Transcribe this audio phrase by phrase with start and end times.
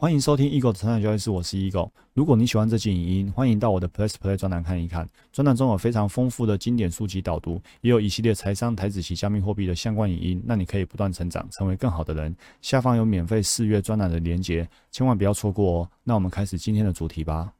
[0.00, 1.90] 欢迎收听 Eagle 的成长交易室，我是 Eagle。
[2.14, 5.08] 如果你喜欢这期影音，欢迎到我的 Plus Play 专栏看一看。
[5.32, 12.32] 专栏中有非常丰富的经典书籍导读，也有一系列财商、台子棋加密货币的相关影音，让你可以不断成长，成为更好的人。
[12.62, 15.90] 下方有免费试阅专栏的连接，千万不要错过哦。
[16.04, 17.52] 那我们开始今天的主题吧。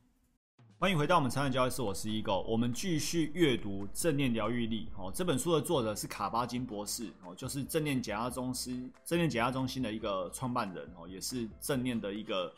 [0.81, 2.41] 欢迎回到我们成长交易室，我是 Eagle。
[2.43, 5.11] 我们继续阅读《正念疗愈力》哦。
[5.13, 12.55] 这本书的作者是卡巴金博士哦，就是正念减压中心、正念减压中心的一个创办人哦，也是正念的一个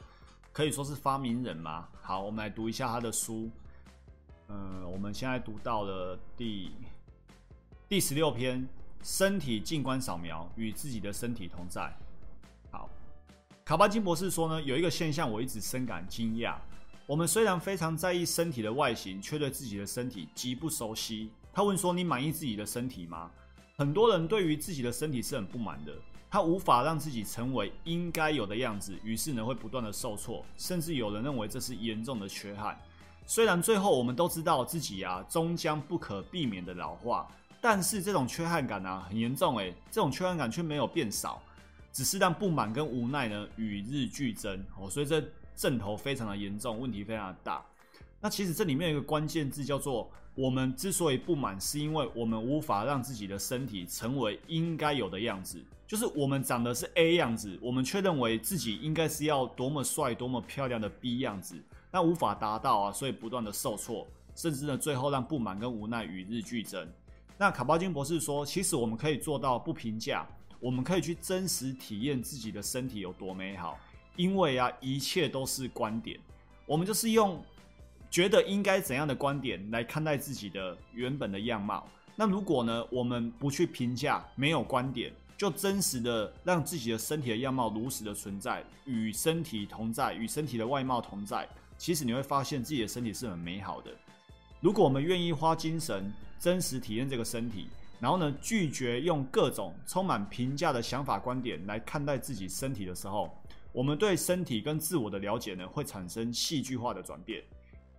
[0.53, 1.89] 可以说是发明人嘛。
[2.03, 3.49] 好，我们来读一下他的书。
[4.49, 6.73] 嗯，我们现在读到了第
[7.89, 8.69] 第十六篇：
[9.03, 11.91] 身体静观扫描，与自己的身体同在。
[12.71, 12.91] 好，
[13.65, 16.57] 卡巴金博士说呢，有一个现象我一直深感惊讶。
[17.11, 21.29] 我们虽然非常在意身体的外形，却对自己的身体极不熟悉。
[21.53, 23.29] 他问说：“你满意自己的身体吗？”
[23.77, 25.93] 很多人对于自己的身体是很不满的，
[26.31, 32.81] 他无法让自己成为应该有的样子，于是呢会不断的受挫，甚至有人认为这是严重的缺憾。
[33.27, 37.27] 虽然最后我们都知道自己啊终将不可避免的老化，
[37.61, 41.43] 但是这种缺憾感啊很严重诶，这种缺憾感却没有变少，
[41.93, 45.21] 只是让不满跟无奈呢与日俱增哦，所以这。
[45.61, 47.63] 阵头非常的严重，问题非常的大。
[48.19, 55.63] 那其实这里面有一个关键字叫做“我们之所以不满，是因为我们无法让自己的身体成为应该有的样子”。
[55.87, 61.57] 就是我们长的是 A 样子，我们却认为自己应该是要多么帅、多么漂亮的 B 样子，
[61.91, 66.89] 那无法达到啊，所以不断的受挫，甚至呢，最后让不满跟无奈与日俱增。
[67.37, 70.27] 那卡巴金博士说，其实我们可以做到不评价，
[70.59, 73.79] 我们可以去真实体验自己的身体有多美好。
[74.17, 76.19] 因为啊，一切都是观点，
[76.67, 77.43] 我们就是用
[78.11, 81.89] 觉得应该怎样的观点来看待自己的原本的样貌。
[82.17, 93.91] 那如果呢，我们不去评价，没有观点，就真实的让自己的身体的样貌如实的存在，与身体同在，与身体的外貌同在，其实你会发现自己的身体是很美好的。
[94.61, 97.69] 如果我们愿意花精神，真实体验这个身体，
[97.99, 103.35] 然后呢，拒绝用各种充满评价的想法观点来看待自己身体的时候。
[103.73, 107.43] 我们对身体跟自我的了解呢，会产生戏剧化的转变。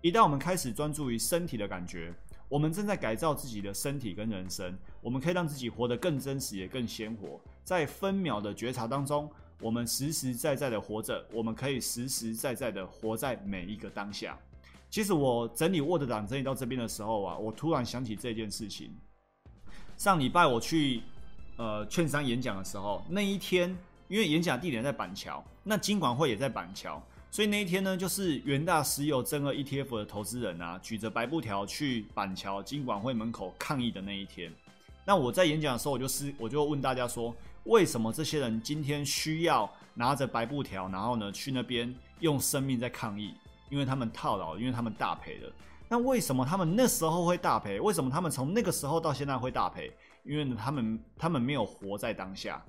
[0.02, 2.14] 一旦我们开始专注于身体的感觉，
[2.50, 4.78] 我们正在改造自己的身体跟人生。
[5.00, 7.40] 我们可以让自己活得更真实，也更鲜活。
[7.64, 9.32] 在分秒的觉察当中，
[9.62, 11.26] 我们实实在在的活着。
[11.32, 14.38] 我们可以实实在在的活在每一个当下。
[14.90, 18.94] 其实我整理 Word 档整理到这边的时候啊，我突然想起这件事情。
[19.96, 21.02] 上礼拜我去
[21.56, 23.78] 呃券商演讲的时候，那一天。
[24.12, 27.02] 因为演讲地点在板桥，那金管会也在板桥，
[27.32, 34.52] 所以那一天呢，就是元大石油正二 ETF 的投资人啊，举着白布条去板桥金管会门口抗议的那一天。
[35.06, 37.34] 那我在演讲的时候，我就是，我就问大家说，
[37.64, 43.34] 为什么这些人今天需要拿着白布条，然后呢去那边用生命在抗议？
[43.70, 45.50] 因为他们套牢，因为他们大赔了。
[45.88, 47.80] 那为什么他们那时候会大赔？
[47.80, 49.90] 为什么他们从那个时候到现在会大赔？
[50.26, 52.62] 因为呢，他们他们没有活在当下。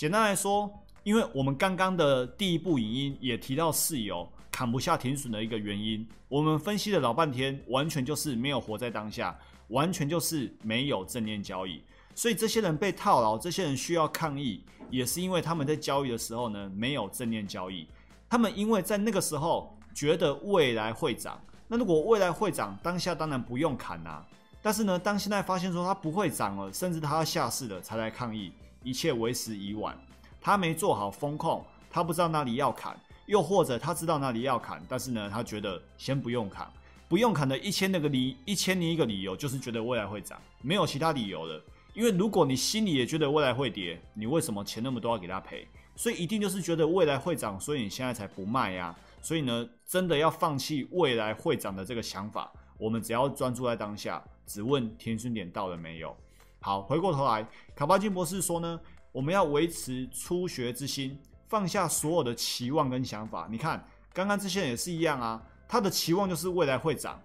[0.00, 0.72] 简单来说，
[1.02, 11.82] 因为我们刚刚的第一部影音也提到室友砍不下停损的一个原因，我们分析了老半天，完全就是没有活在当下，完全就是没有正念交易。
[12.14, 17.86] 所以这些人被套牢，这些人需要抗议，也是因为他们在交易的时候呢没有正念交易。
[18.26, 24.26] 他们因为在那个时候觉得未来会涨，那如果未来会涨，当下当然不用砍啊。
[24.62, 28.50] 但是呢，当现在发现说它不会涨了，甚至它要下市了，才来抗议。
[28.82, 29.96] 一切为时已晚，
[30.40, 36.70] 他没做好风控，他不知道哪里要砍，又或者他知道哪里要砍，但是呢，他觉得先不用砍，
[37.08, 41.62] 不用砍的一千那个理一千零一个理由，就是觉得未来会涨，没有其他理由了。
[41.92, 45.66] 因为如果你心里也觉得未来会跌，你为什么钱那么多要给他赔？
[45.96, 48.94] 所以一定就是觉得未来会涨，所以你现在才不卖呀。
[49.20, 56.16] 所以呢，真的要放弃未来会涨的这个想法，我们只要专注在当下，只问天顺点到了没有。
[56.62, 58.78] 好，回过头来，卡巴金博士说呢，
[59.12, 63.48] 我们要维持初学之心，放下所有的期望跟想法。
[63.50, 67.18] 你看，刚刚这些人也是一样啊，他的期望就是未来会涨，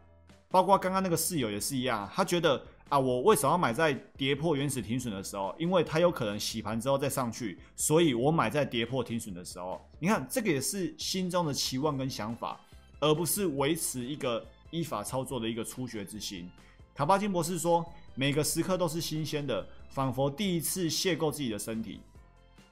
[0.49, 5.53] 包括刚刚那个室友也是一样，他觉得啊，我为什么要买在跌破原始停损的时候？
[5.59, 9.85] 因为他有可能洗盘之后再上去，所以我买在跌破停损的时候。
[9.99, 12.57] 你看，这个也是心中的期望跟想法，
[13.01, 14.41] 而不是维持一个
[14.71, 16.49] 依法操作的一个初学之心。
[16.95, 17.85] 卡巴金博士说。
[18.15, 21.99] 每个时刻都是新鲜的，仿佛第一次邂逅自己的身体。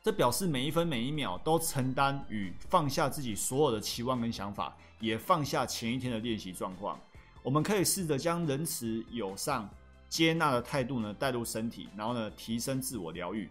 [0.01, 6.99] 这表示每一分每一秒都承担与放下自己所有的期望跟想法，也放下前一天的练习状况。
[7.41, 9.69] 我们可以试着将仁慈、友善、
[10.09, 13.49] 接纳的态度呢带入身体，然后呢提升自我疗愈。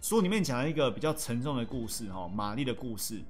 [0.00, 3.20] 书里面讲了一个比较沉重的故事，哈，玛丽的故事。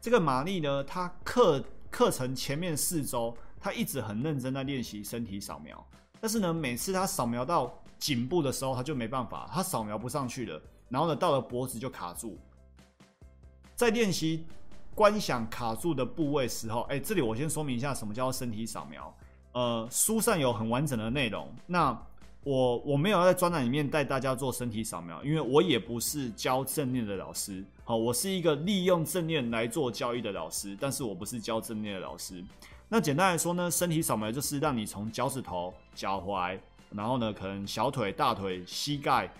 [0.00, 5.84] 这个玛丽呢，她课课程前面四周，她一直很认真在练习身体扫描，
[6.20, 12.38] 但是呢，每次他扫描到颈部的时候，他就没办法，他扫描不上去了，然后呢，到了脖子就卡住。
[13.74, 14.44] 在练习
[14.94, 19.14] 观想卡住的部位时候，哎，这里我先说明一下什么叫身体扫描。
[19.52, 22.00] 呃，书上有很完整的内容，那。
[22.42, 27.62] 我我没有在专栏里面带大家做身体扫描，因为我也不是教正念的老师。
[27.84, 32.42] 好，我是一个利用正念来做教育的老师，但是我不是教正念的老师。
[32.92, 36.58] 那简单来说呢，身体扫描就是让你从脚趾头、脚踝，
[36.90, 39.32] 然后呢，可能小腿、大腿、膝盖，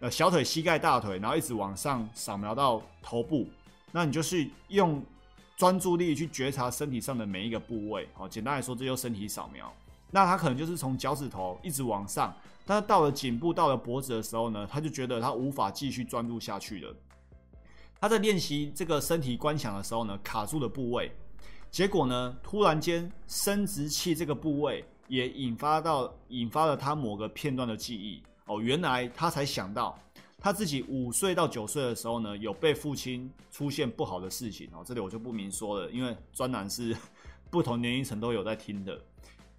[0.00, 3.48] 呃，小腿、膝盖、大腿，然后一直往上扫描到头部。
[3.92, 5.02] 那你就是用
[5.56, 8.06] 专注力去觉察身体上的每一个部位。
[8.12, 9.72] 好，简单来说，这就身体扫描。
[10.10, 12.36] 那他可能就是从脚趾头一直往上，
[12.66, 16.94] 但是到了颈部、到了脖子的时候呢，他就觉得他无法继续专注下去了。
[17.98, 21.10] 他在练习这个身体观想的时候呢，卡住的部位，
[21.72, 28.22] 结果呢，突然间生殖器这个部位也引发到引发了他某个片段的记忆。
[28.44, 29.98] 哦，原来他才想到
[30.38, 34.68] 他自己五岁到九岁的时候呢，有被父亲出现不好的事情。
[34.74, 36.94] 哦，这里我就不明说了，因为专栏是
[37.48, 39.00] 不同年龄层都有在听的。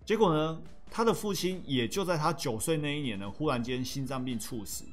[0.06, 0.62] 结果呢，
[0.92, 4.86] 他的父亲也就在他九岁那一年呢，忽然间心脏病猝死。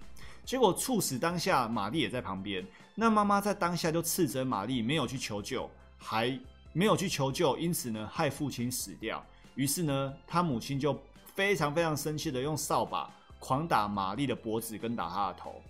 [0.47, 2.67] 结果猝死当下，玛丽也在旁边。
[2.95, 5.69] 那妈妈在当下就斥责玛丽没有去求救，
[5.99, 6.39] 还
[6.73, 9.25] 没有去求救，因此呢，害父亲死掉。
[9.55, 10.99] 于是呢，他母亲就
[11.35, 15.61] 非常非常生气的用扫把狂打玛丽的脖子跟打她的头。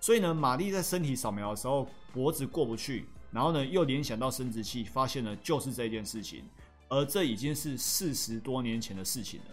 [0.00, 6.44] 所以呢，玛丽在身体扫描的时候，脖子过不去，然后呢，又联想到生殖器，发现了就是这件事情。
[6.88, 9.46] 而这已经是四十多年前的事情了。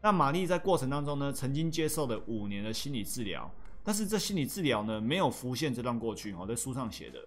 [0.00, 3.50] 那玛丽在过程当中呢，曾经接受了五年的心理治疗，
[3.82, 7.18] 但是这心理治疗呢，没有浮现这段过去哦，在书上写的。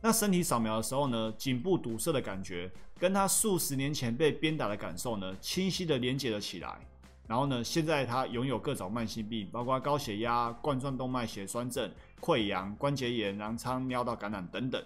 [0.00, 6.78] 那身体扫描的时候呢，颈部堵塞的感觉，跟他数十年前被鞭打的感受呢，清晰的连接了起来。
[7.26, 11.90] 然后呢，现在他拥有各种慢性病，包括高血压、冠状动脉血栓症、
[12.20, 14.82] 溃疡、关节炎、囊腔、尿道感染等等。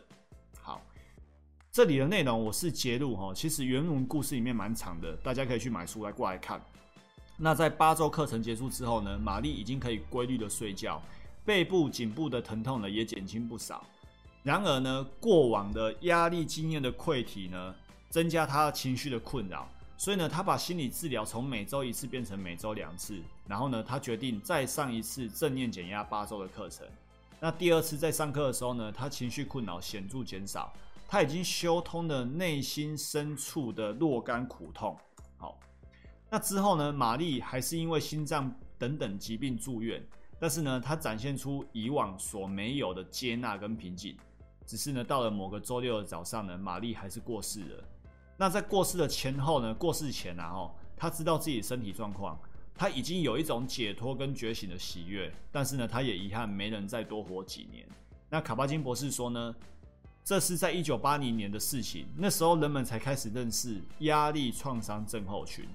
[0.61, 0.81] 好
[1.71, 6.61] 这里的内容我是截录哈，其实原文故事里面蛮长的，大家可以去买书来过来看。
[7.37, 11.01] 那在八周课程结束之后呢，玛丽已经可以规律的睡觉，
[11.45, 13.85] 背部、颈部的疼痛呢也减轻不少。
[14.43, 17.75] 然而呢，过往的压力经验的溃体呢，
[18.09, 23.21] 增加他情绪的困扰，所以呢，他把心理治疗从每周一次变成每周两次。
[23.47, 26.87] 然后呢，他决定再上一次正念减压八周的课程。
[27.39, 30.73] 那第二次在上课的时候呢，他情绪困扰显著减少。
[31.09, 34.97] 他已经修通了内心深处的若干苦痛。
[35.37, 35.61] 好，
[36.31, 36.91] 那之后呢？
[36.91, 40.03] 玛丽还是因为心脏等等疾病住院，
[40.41, 44.17] 但是呢，他展现出以往所没有的接纳跟平静。
[44.67, 47.85] 只是呢，到了某个周六的早上呢，玛丽还是过世了。
[48.37, 49.75] 那在过世的前后呢？
[49.75, 52.39] 过世前啊，哦，他知道自己身体状况，
[52.75, 57.87] 他已经有一种解脱跟觉醒的喜悦，但是呢，他也遗憾没能再多活几年。
[58.31, 59.55] 那卡巴金博士说呢？
[60.25, 65.69] 这是在一九八零年的事情，那时候人们才开始认识压力创伤症候群。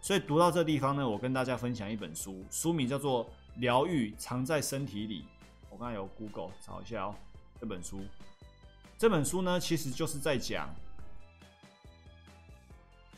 [0.00, 3.24] 所以读到这地方呢，我跟大家分享一本书，书名叫做
[3.58, 5.20] 《疗愈藏在身体里》。
[5.70, 7.14] 我刚才有 Google 找一下哦，
[7.60, 8.00] 这本书。
[9.02, 10.72] 这本书呢，其实就是在讲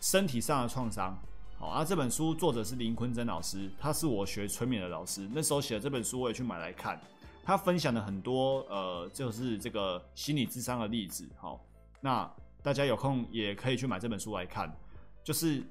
[0.00, 1.14] 身体上的创伤。
[1.58, 5.28] 好，啊，这本书作者是林坤珍老师，他是我学催眠的老师。
[5.30, 6.98] 那时候写的这本书，我也去买来看。
[7.42, 11.62] 他分享了很多呃，就是这个心理智商的例子，好，
[12.00, 12.26] 那
[12.62, 14.74] 大家有空也可以去买这本书来看，
[15.22, 15.62] 就是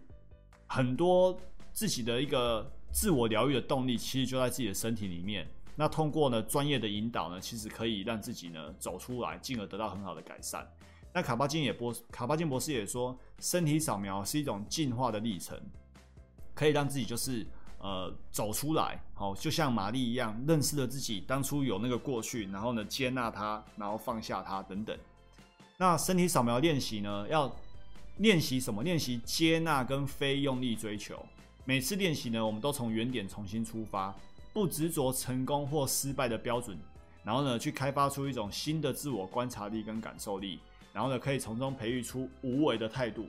[0.67, 1.35] 很多
[1.71, 5.49] 自己的一个自我疗愈的动力，其实就在自己的身体里面。
[5.75, 10.67] 那通过呢专业的引导呢，其实可以让自己呢走出来，进而得到很好的改善。
[11.13, 15.59] 那卡巴金也博卡巴金博士也说，身体扫描是一种进化的历程，
[16.53, 17.45] 可以让自己就是。
[17.85, 24.97] 呃，走出来，好，就像玛丽一样，认识了自己当初有那个过去，然后呢，接纳它，然后放下它，等等。
[25.75, 27.53] 那身体扫描练习呢，要
[28.19, 28.83] 练习什么？
[28.83, 31.21] 练习接纳跟非用力追求。
[31.65, 34.15] 每次练习呢，我们都从原点重新出发，
[34.53, 36.77] 不执着成功或失败的标准，
[37.23, 40.59] 然后呢，去开发出一种新的自我观察力跟感受力，
[40.93, 43.25] 然后呢，可以从中培育出无为的态度。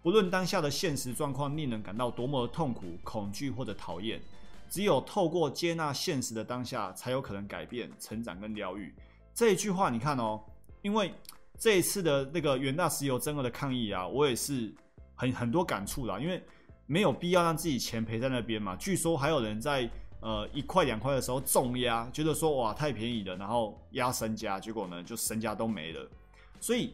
[0.00, 4.20] 不论当下的现实状况令人感到多么的痛苦、恐惧或者讨厌，
[4.68, 8.94] 只有透过接纳现实的当下，才有可能改变、成长跟疗愈。
[9.34, 10.40] 这一句话，你看哦，
[10.82, 11.12] 因为
[11.58, 14.72] 这一次的那个远大石油真额的抗议啊，我也是
[15.14, 16.20] 很很多感触啦。
[16.20, 16.42] 因为
[16.86, 18.76] 没有必要让自己钱赔在那边嘛。
[18.76, 19.88] 据说还有人在
[20.24, 26.10] 呃一块两块的时候重压，觉得说哇太便宜了，然后压身家，结果呢就身家都没了。
[26.58, 26.92] 所以。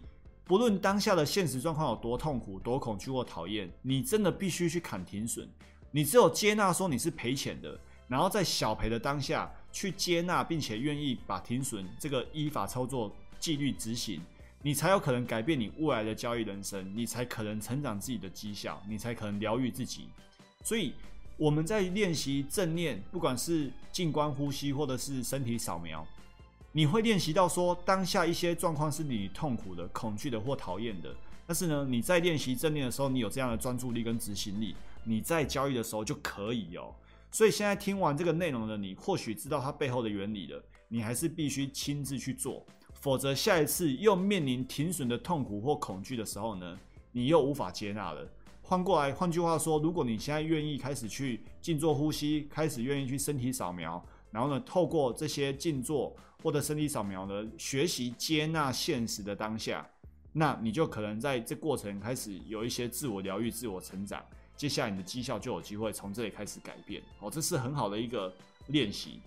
[0.50, 5.48] 不论当下的现实状况有多痛苦、多恐惧或讨厌，你真的必须去砍停损。
[5.92, 14.20] 你只有接纳说你是赔钱的，然后在小赔的当下去接纳，并且愿意把停损这个依法操作纪律执行，
[14.60, 20.08] 你才有可能改变你未来的交易人生，你才可能成长自己的绩效，你才可能疗愈自己。
[20.64, 20.94] 所以
[21.40, 26.06] 我们在练习正念，不管是静观呼吸或者是身体扫描。
[26.72, 31.16] 你会练习到说，当下一些状况是你痛苦的、恐惧的或讨厌的，
[31.46, 36.94] 但是呢，你在练习正念的时候，你有这样的专注力跟执行力，你在交易的时候就可以哦。
[37.30, 46.78] 所以现在听完这个内容的你，或许知道它背后的原理了，你还是必须亲自去做，否则下一次又面临停损的痛苦或恐惧的时候呢，
[47.12, 48.28] 你又无法接纳了。
[48.70, 54.00] 换过来，换句话说，如果你现在愿意开始去静坐呼吸，开始愿意去身体扫描。
[54.30, 59.84] 然后呢，透过这些静坐或者身体扫描呢，学习接纳现实的当下，
[60.32, 64.24] 那你就可能在这过程开始有一些自我疗愈、自我成长。
[64.56, 68.32] 接下来你的绩效就有机会从这里开始改变哦，这是很好的一个
[68.68, 69.18] 练习。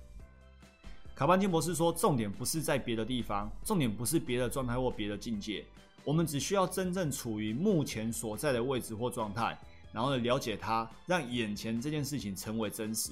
[1.14, 5.66] 卡班金博士说，重点不是在别的地方，重点不是别的状态或别的境界，
[6.04, 9.58] 我们只需要真正处于目前所在的位置或状态，
[9.92, 13.12] 然后呢，了解它，让眼前这件事情成为真实。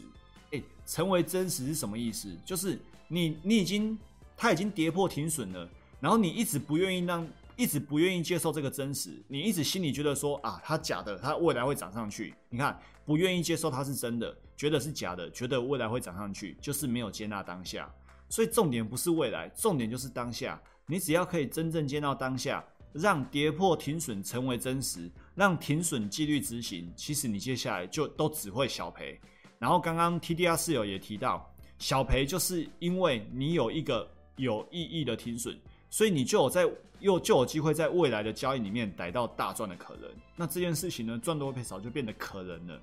[0.51, 2.29] 诶，成为真实是什么意思？
[2.43, 3.97] 就是你，你已经，
[4.35, 5.69] 它已经跌破停损了，
[5.99, 12.33] 然后你一直不愿意让，一直不愿意接受这个真实，你一直心里觉得说啊，它假的，它未来会涨上去。
[12.49, 17.89] 你看，不愿意接受它是真的，觉得是假的，觉得未来会涨上去，就是没有接纳当下。
[18.27, 20.61] 所以重点不是未来，重点就是当下。
[20.85, 22.61] 你只要可以真正接纳当下，
[22.93, 29.19] 让跌破停损成为真实，让停损纪律执行，其实你接下来就都只会小赔。
[29.57, 35.57] 然后刚刚 T D R 室友也提到，小赔就是因为你有一个有意义的停损，
[35.89, 36.67] 所以你就有在
[36.99, 40.09] 又就有机会在未来的交易里面逮到大赚的可能。
[40.35, 42.81] 那这件事情呢，赚多赔少就变得可能了。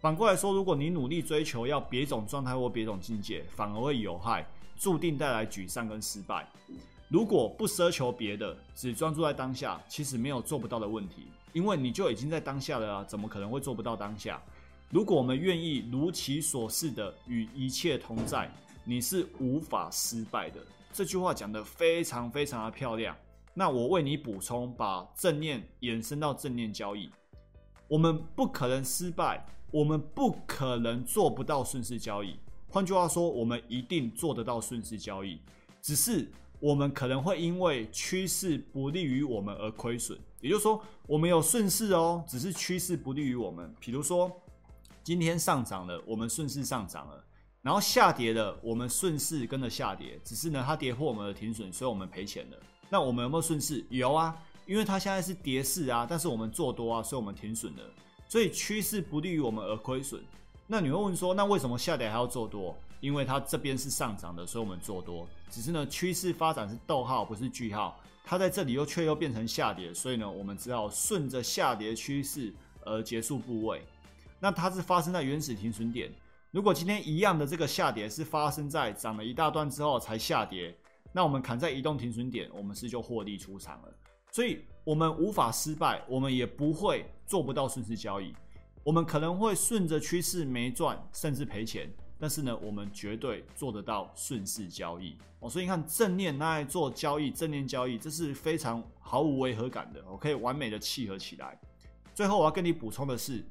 [0.00, 4.46] 反过来说，如果你努力追求要别种状态或别种境界，反而会有害，
[4.76, 6.46] 注定带来沮丧跟失败。
[7.08, 14.42] 如果不奢求别的，只专注在当下，其实没有做不到的问题，因为你就已经在当下了啊，怎么可能会做不到当下？
[14.90, 18.50] 如果我们愿意如其所示的与一切同在，
[18.84, 20.60] 你是无法失败的。
[20.92, 23.16] 这句话讲得非常非常的漂亮。
[23.52, 27.10] 那我为你补充，把正念延伸到正念交易。
[27.86, 32.36] 我们不可能失败，我们不可能做不到顺势交易。
[32.68, 35.40] 换句话说，我们一定做得到顺势交易，
[35.80, 36.28] 只是
[36.60, 40.18] 我们可能会因为趋势不利于我们而亏损。
[40.40, 43.74] 也就是说，我们有顺势哦，只是趋势不利于我们。
[43.80, 44.30] 比如说。
[45.02, 47.22] 今天上涨了，我们顺势上涨了；
[47.60, 50.18] 然后下跌了，我们顺势跟着下跌。
[50.24, 52.56] 只是呢，它跌破我们的停损，所以我们赔钱了。
[52.88, 53.84] 那我们有没有顺势？
[53.90, 54.34] 有啊，
[54.64, 57.82] 因为它现在是跌势啊，但是我们做多啊，所以我们停损了。
[58.30, 60.24] 所以趋势不利于我们而亏损。
[60.66, 62.74] 那你会问说，那为什么下跌还要做多？
[63.04, 65.28] 因为它这边是上涨的，所以我们做多。
[65.50, 68.00] 只是呢，趋势发展是逗号，不是句号。
[68.24, 72.50] 它在这里又却又变成下跌，所以呢，我们只好顺着下跌趋势
[72.86, 73.82] 而结束部位。
[74.40, 76.10] 那它是发生在原始停损点。
[76.50, 80.74] 如果今天一样的这个下跌是发生在涨了一大段之后才下跌，
[81.12, 83.88] 那我们砍在移动停损点，我们是就获利出场了。
[84.30, 88.34] 所以，我们无法失败，我们也不会做不到顺势交易。
[88.82, 91.88] 我们可能会顺着趋势没赚，甚至赔钱，
[92.24, 95.50] 但是呢，我们绝对做得到顺势交易哦。
[95.50, 101.60] 所以你看，正念拿来做交易，正念交易这是非常毫无违和感的，我可以完美的契合起来。
[102.14, 103.44] 最后，我要跟你补充的是。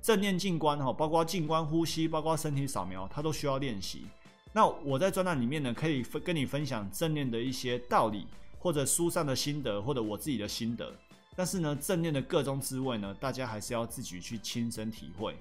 [0.00, 4.04] 正念静观哈，包括静观呼吸，包括身体扫描，它都需要练习。
[4.52, 8.28] 那我在专栏里面呢，可以分跟你分享正念的一些道理，
[8.60, 10.94] 或者书上的心得，或者我自己的心得。
[11.34, 15.36] 但是呢，正念的各种滋味呢，大家还是要自己去亲身体会。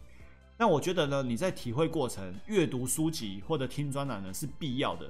[0.62, 5.08] 那我觉得呢，你在体会过程，阅读书籍或者听专栏呢是必要的。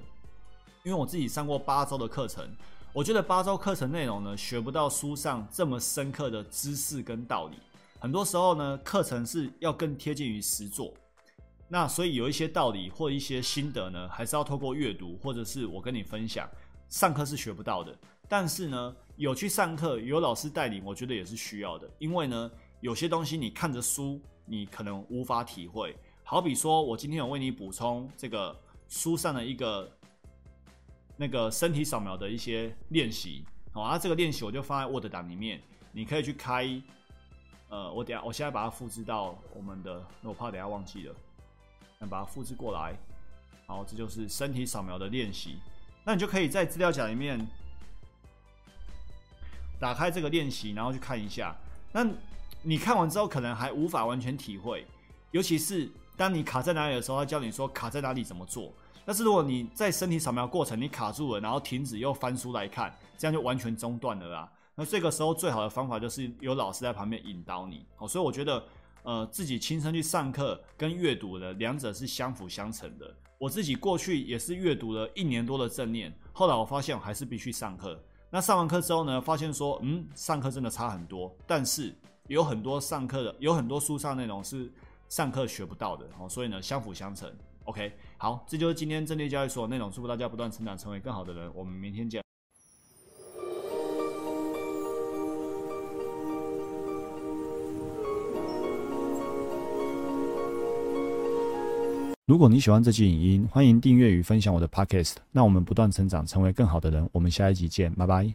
[0.81, 2.49] 因为我自己上过八周的课程，
[2.93, 7.57] 我觉得八周课程内容呢，学不到书上这么深刻的知识跟道理。
[7.99, 10.93] 很多时候呢，课程是要更贴近于实作，
[11.67, 16.49] 那所以有一些道理或一些心得呢，还是要透过阅读或者是我跟你分享。
[16.87, 17.93] 上课是学不到的，
[18.29, 21.89] 但是呢，有去上课，有老师带领，我觉得也是需要的。
[21.99, 24.17] 因为呢，有些东西你看着书，
[24.51, 25.95] 你可能无法体会。
[26.25, 28.53] 好比说，我今天有为你补充这个
[28.89, 29.89] 书上的一个
[31.15, 35.61] 那个身体扫描的一些练习，好啊，这个练习我就放在 Word 档里面，
[35.93, 36.81] 你可以去开。
[37.69, 41.15] 呃，我等下，我现在把它复制到我们的，我怕等下忘记了，
[41.97, 42.93] 那把它复制过来，
[43.65, 45.59] 好，这就是身体扫描的练习。
[46.03, 47.39] 那你就可以在资料夹里面
[49.79, 51.55] 打开这个练习，然后去看一下。
[51.93, 52.05] 那
[52.63, 54.85] 你看完之后，可能还无法完全体会，
[55.31, 58.71] 尤其是当你卡在哪里的时候，他教你说卡在哪里怎么做。
[59.03, 64.51] 但是如果你在身体扫描过程你卡住了，然后停止又翻书来看，这样就完全中断了啦。
[64.75, 67.83] 那这个时候最好的方法就是有老师在旁边引导你。
[67.97, 68.63] 哦，所以我觉得，
[69.01, 73.11] 呃，自己亲身去上课跟阅读的两者是相辅相成的。
[73.39, 77.99] 我自己过去也是阅读了一年多的正念，后来我发现我还是必须上课。
[78.29, 81.93] 那上完课之后呢，发现说，嗯，上课真的差很多，但是
[82.31, 84.71] 有很多上课的，有很多书上内容是
[85.09, 87.29] 上课学不到的，哦，所以呢，相辅相成。
[87.65, 91.51] OK，好，这就是今天正念交易所有内容，祝福大家不断成长，成为更好的人。
[91.53, 92.23] 我们明天见。
[102.25, 105.15] 如果你喜欢这期影音，欢迎订阅与分享我的 Podcast。
[105.33, 107.09] 那我们不断成长，成为更好的人。
[107.11, 108.33] 我们下一集见，拜拜。